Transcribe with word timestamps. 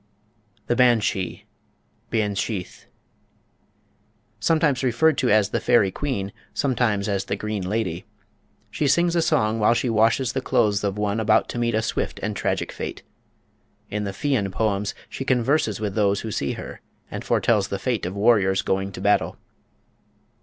The 0.65 0.75
Banshee 0.75 1.45
(Beanshith). 2.09 2.85
Sometimes 4.39 4.81
referred 4.83 5.15
to 5.19 5.29
as 5.29 5.49
"The 5.49 5.59
Fairy 5.59 5.91
Queen," 5.91 6.33
sometimes 6.55 7.07
as 7.07 7.25
"The 7.25 7.35
Green 7.35 7.69
Lady." 7.69 8.05
She 8.71 8.87
sings 8.87 9.15
a 9.15 9.21
song 9.21 9.59
while 9.59 9.75
she 9.75 9.91
washes 9.91 10.33
the 10.33 10.41
clothes 10.41 10.83
of 10.83 10.97
one 10.97 11.19
about 11.19 11.47
to 11.49 11.59
meet 11.59 11.75
a 11.75 11.83
swift 11.83 12.19
and 12.23 12.35
tragic 12.35 12.71
fate. 12.71 13.03
In 13.91 14.03
the 14.03 14.11
Fian 14.11 14.49
poems 14.49 14.95
she 15.07 15.23
converses 15.23 15.79
with 15.79 15.93
those 15.93 16.21
who 16.21 16.31
see 16.31 16.53
her, 16.53 16.81
and 17.11 17.23
foretells 17.23 17.67
the 17.67 17.77
fate 17.77 18.07
of 18.07 18.15
warriors 18.15 18.63
going 18.63 18.91
to 18.93 19.01
battle. 19.01 19.37